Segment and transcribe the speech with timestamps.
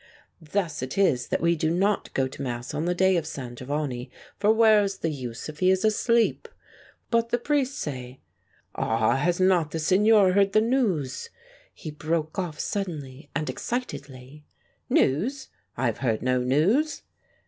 [0.41, 3.55] Thus it is that we do not go to mass on the day of San
[3.55, 6.47] Giovanni, for where is the use if he be asleep?
[7.11, 8.19] But the priests say—
[8.75, 9.15] Ah!
[9.17, 11.29] has not the Signor heard the news?"
[11.75, 14.43] he broke off suddenly and excitedly.
[14.89, 15.49] "News!
[15.77, 17.03] I have heard no news."